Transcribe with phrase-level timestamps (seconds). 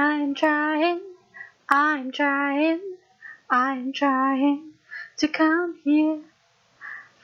[0.00, 1.00] I'm trying,
[1.68, 2.80] I'm trying,
[3.50, 4.74] I'm trying
[5.16, 6.20] to come here.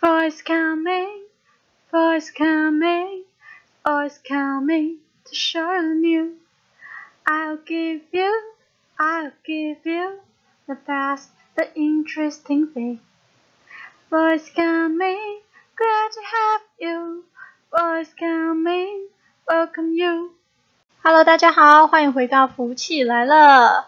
[0.04, 1.22] Voice coming,
[1.92, 3.22] voice coming,
[3.86, 6.34] voice coming to show you.
[7.24, 8.42] I'll give you,
[8.98, 10.18] I'll give you
[10.66, 12.98] the best, the interesting thing.
[14.10, 15.40] Voice coming,
[15.78, 17.24] glad to have you.
[17.70, 19.06] Voice coming,
[19.48, 20.32] welcome you.
[21.06, 23.84] Hello，大家好，欢迎回到福气来了。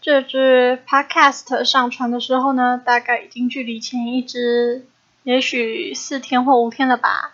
[0.00, 4.86] 这支 Podcast 上传的时候呢，大概已经距离前一支
[5.24, 7.32] 也许四天或五天了吧。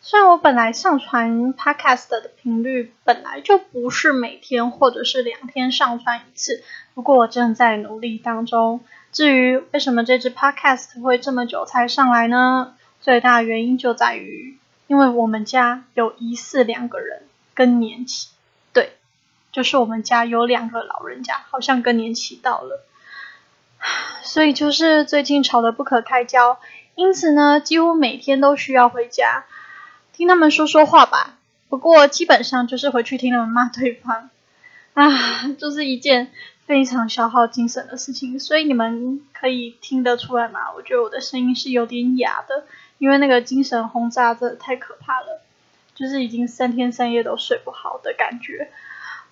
[0.00, 6.64] 虽然我本来上传 Podcast 的频率本来就不是每天或者是两天上传一次，
[6.94, 8.80] 不过我正在努力当中。
[9.12, 12.74] 至于为什么这支 Podcast 会这么久才上来呢？
[13.00, 17.22] 最大原因就在于，因为我们家有疑似两个人
[17.54, 18.30] 更年期，
[19.54, 22.84] 就是我们家有两个老人家好像更年期到了，
[24.24, 26.58] 所以就是最近吵得不可开交，
[26.96, 29.44] 因此呢，几乎每天都需要回家。
[30.12, 34.28] 听他们说说话吧，不过基本上就是回去听他们骂对方，
[34.94, 36.32] 啊，就是一件
[36.66, 38.40] 非常消耗精神的事情。
[38.40, 40.72] 所以你们可以听得出来吗？
[40.74, 42.64] 我觉得我的声音是有点哑的，
[42.98, 45.42] 因为那个精神轰炸真的太可怕了，
[45.94, 48.72] 就是已经三天三夜都睡不好的感觉。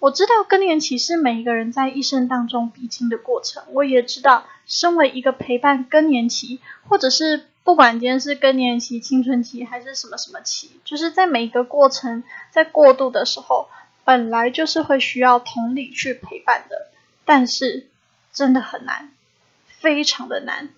[0.03, 7.47] 我知道更年期是每一个人在一生当中必经的过程，我也知道身为一个陪伴更年期，或者是。
[7.65, 13.69] 不管今天是更年期、青春期还是什么什么期，就是在每一个过程在过渡的时候，
[14.03, 16.89] 本来就是会需要同理去陪伴的，
[17.25, 17.87] 但是
[18.33, 19.13] 真的很难，
[19.69, 20.71] 非常的难，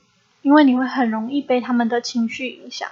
[0.42, 2.90] 因为你会很容易被他们的情绪影响。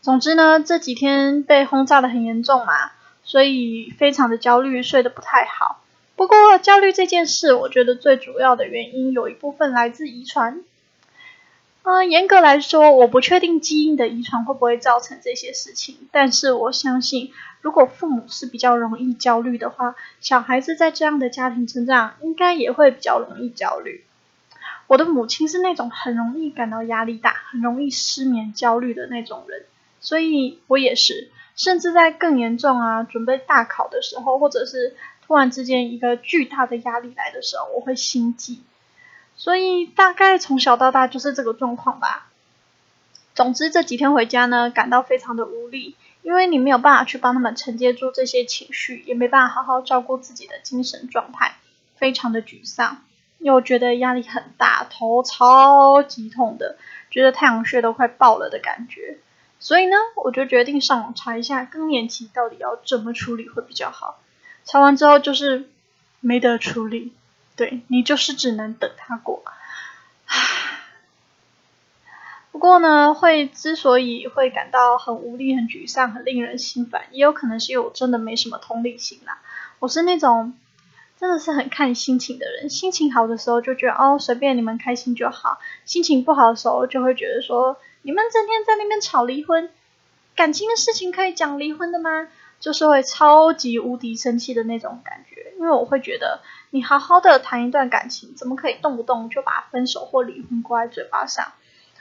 [0.00, 2.92] 总之呢，这几天被轰炸的很严重嘛，
[3.28, 5.82] 所以非常的焦虑，睡得不太好。
[6.16, 10.64] 不过焦虑这件事，我觉得最主要的原因有一部分来自遗传。
[11.82, 17.30] 嗯，严格来说，我不确定基因的遗传会不会造成这些事情，但是我相信，
[17.60, 24.04] 如果父母是比较容易焦虑的话，小孩子在这样的家庭成长，应该也会比较容易焦虑。
[24.86, 29.66] 我的母亲是那种很容易感到压力大、很容易失眠、焦虑的那种人，
[30.00, 34.96] 所以我也是，甚至在更严重啊，准备大考的时候，或者是
[35.26, 38.62] 突然之间一个巨大的压力来的时候，我会心悸。
[39.36, 42.28] 所以大概从小到大就是这个状况吧。
[43.34, 51.56] 总之这几天回家呢，感到非常的无力，因为你没有办法去帮他们承接住这些情绪，也没办法好好照顾自己的精神状态，
[51.96, 53.04] 非常的沮丧，
[53.38, 56.78] 又觉得压力很大，头超级痛的，
[57.10, 59.18] 觉得太阳穴都快爆了的感觉。
[59.60, 64.20] 所以呢，我就决定上网查一下更年期到底要怎么处理会比较好。
[64.64, 65.68] 查完之后就是
[66.20, 67.12] 没得处理。
[67.56, 69.42] 对你就是只能等他过，
[72.52, 79.40] 不过呢，会之所以会感到很无力、很沮丧、很令人心烦，也有可能是因为我真的没什么同理心啦。
[79.80, 80.54] 我是那种
[81.18, 89.68] 真的是很看心情的人，心情好的时候就觉得哦随便你们开心就好，心情不好的时候就会觉得说你们整天在那边吵离婚，
[90.36, 92.28] 感情的事情可以讲离婚的吗？
[92.60, 96.40] 就是会超级无敌生气的那种感觉，因为我会觉得。
[96.70, 101.52] 你好好的谈一段感情，怎么可以动不动就把分手或离婚挂在嘴巴上？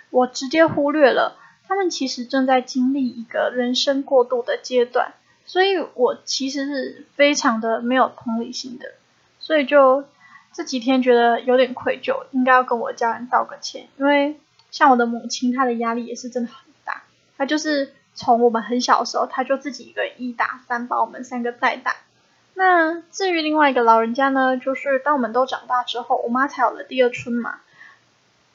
[0.10, 5.14] 我直接忽略了，他们其实正在经历一个人生过渡的阶段，
[5.46, 8.96] 所以我其实是非常的没有同理心的，
[9.48, 10.04] 所以就
[10.52, 14.38] 这几天觉得有点愧疚，应该要跟我家人道个歉，因为
[14.72, 17.04] 像我的母亲，她的压力也是真的很大，
[17.38, 21.96] 她就是从我们很小的时候，她就自己一个人一打三把我们三个带大。
[22.56, 27.62] 那至于另外一个老人家呢，就是当我们都长大之后，我妈才有了第二春嘛。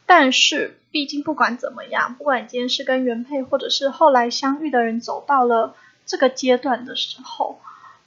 [0.05, 5.75] 但是，毕竟不管怎么样，不管今天是跟原配或者是后来相遇的人走到了
[6.05, 7.59] 这个阶段的时候，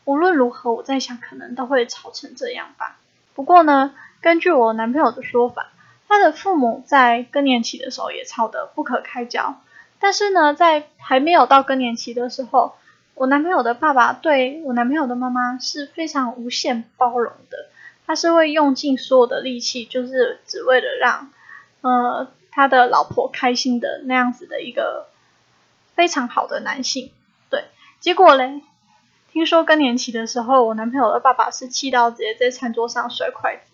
[0.06, 2.98] 无论如何，我在想可能都会吵成这样吧。
[3.34, 5.74] 不过呢，根据我男朋友的说法，
[6.08, 9.62] 他的父母在更年期的时候也吵得不可开交，
[10.00, 12.76] 但是呢，在还没有到更年期的时候。
[13.18, 17.70] 我男朋友的爸爸对我男朋友的妈妈是非常无限包容的，
[18.06, 21.32] 他是会用尽所有的力气，就是只为了让
[21.80, 25.08] 呃他的老婆开心的那样子的一个
[25.96, 27.10] 非常好的男性。
[27.50, 27.64] 对，
[28.02, 28.62] 结果嘞，
[29.36, 33.74] 听说更年期的时候，我男朋友的爸爸是气到直接在餐桌上摔筷子，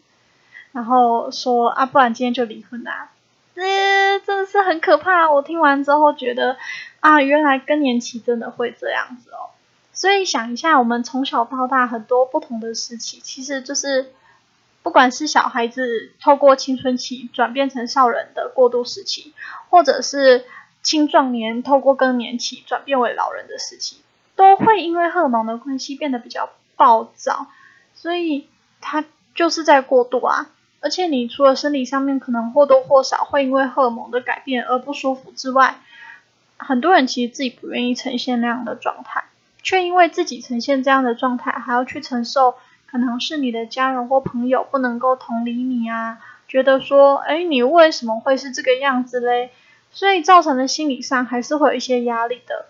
[0.71, 3.11] 然后说啊，不然今天就离婚啊。
[3.53, 5.31] 这真的是很可怕。
[5.31, 6.57] 我听完之后觉得，
[6.99, 9.53] 啊，原来更年期真的会这样子哦。
[9.93, 14.13] 所以想一下，我们从小到大很多不同的时期，其实就是
[14.81, 19.35] 不管是小孩子透过青春期转变成少人的过渡时期，
[19.69, 20.43] 或者是
[20.81, 24.01] 青壮年透过更年期转变为老人的时期，
[24.41, 27.45] 都会因为荷尔蒙的关系变得比较暴躁，
[27.93, 28.47] 所以
[28.81, 29.05] 他
[29.35, 30.49] 就是在过度啊。
[30.79, 35.75] 而且你除了生理上面可能或多或少会因为荷尔蒙的改变而不舒服之外，
[36.57, 39.25] 很多人其实自己不愿意呈现那样的状态，
[39.61, 42.55] 却因为自己呈现这样的状态，还要去承受
[42.89, 46.17] 可能是你的家人或朋友不能够同理你啊，
[46.47, 49.51] 觉得说，哎，你为什么会是这个样子嘞？
[49.91, 52.65] 所以造成的心理上还是会有一些压力的。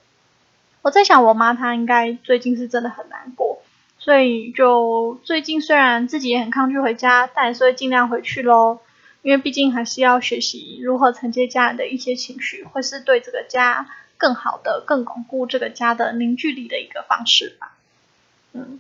[0.81, 3.61] 我在想，我妈她应该最近是真的很难过。
[3.99, 8.79] 所以就最近虽然自己也很抗拒回家，但还是会尽量回去喽。
[9.21, 13.87] 因为毕竟还是要学习如何承接家人的一些情绪，会是对这个家
[14.17, 17.73] 更好的、更巩固这个家的凝聚力的一个方式吧。
[18.53, 18.79] 嗯，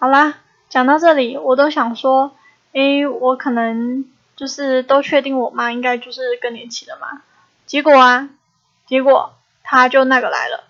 [0.00, 0.38] 好啦，
[0.68, 2.32] 讲到这里，我都想说，
[2.72, 4.04] 诶，我可能
[4.34, 7.22] 就是都确定我妈应该就是更年期了嘛。
[7.66, 8.30] 结果啊，
[8.88, 10.64] 结果她就那个来了。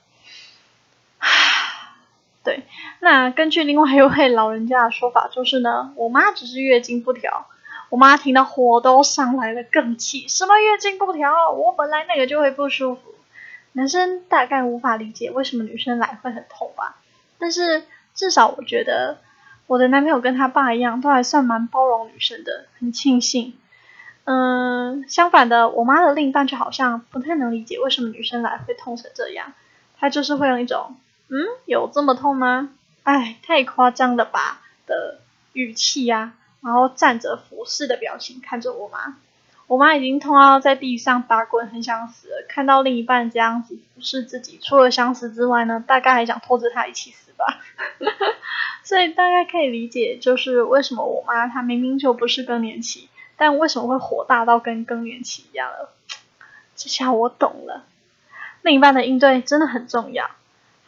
[2.42, 2.64] 对，
[3.00, 7.46] 那根据另外一位老人家的说法，就是呢，我妈只是月经不调。
[7.90, 11.50] 我妈听到火都上来了，更气，什么月经不调？
[11.50, 13.00] 我本来那个就会不舒服。
[13.72, 16.96] 男生大概无法理解为什么女生来会很痛吧，
[17.38, 17.84] 但是
[18.14, 19.18] 至少我觉得
[19.66, 23.58] 我的男朋友跟他爸一样，都还算蛮包容女生的，很庆幸。
[24.24, 29.52] 嗯，相反的，我妈的另一半就好像不太能理解为什么女生来会痛成这样，
[29.98, 30.96] 他就是会用一种。
[31.30, 32.70] 嗯，有这么痛吗？
[33.04, 35.20] 哎，太夸张了吧的
[35.52, 39.16] 语气呀，然后站着俯视的表情看着我妈，
[39.68, 42.44] 我妈已经痛到在地上打滚，很想死了。
[42.48, 47.60] 看到另一半这样子俯视自己，除了想死之外呢，大概还想拖着他一起死吧。
[48.82, 55.92] 所以大概可以理解，就是为什么我妈她明明就不是更年期，但为什么会火大到跟更年期一样了？
[56.74, 57.84] 这下我懂了，
[58.62, 60.28] 另一半的应对真的很重要。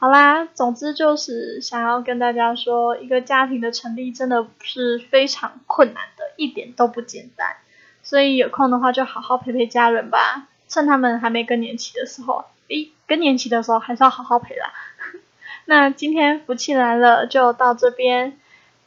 [0.02, 7.54] 好啦，总之就是想要跟大家说，一个家庭的成立真的是非常困难的，一点都不简单。
[8.02, 14.72] 所以有空的话就好好陪陪家人吧，趁他们还没更年期的时候，诶，更年期的时候还是要好好陪啦。
[15.66, 18.36] 那今天福气来了就到这边，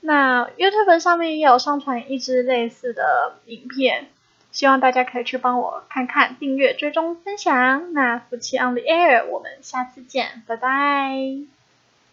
[0.01, 4.09] 那 YouTube 上面也有上传一支类似的影片。
[4.55, 7.93] 希望大家可以去帮我看看、订阅、追踪、分享。
[7.93, 11.54] 那夫妻 on the air，我们下次见，拜拜。